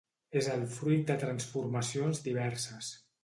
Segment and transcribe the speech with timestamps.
[0.39, 2.91] És el fruit de transformacions diverses.